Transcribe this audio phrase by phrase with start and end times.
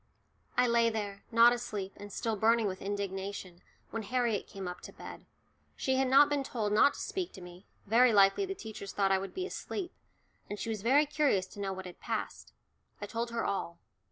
[0.57, 3.61] I lay there, not asleep, and still burning with indignation,
[3.91, 5.27] when Harriet came up to bed.
[5.75, 9.11] She had not been told not to speak to me, very likely the teachers thought
[9.11, 9.93] I would be asleep,
[10.49, 12.51] and she was very curious to know what had passed.
[12.99, 13.77] I told her all.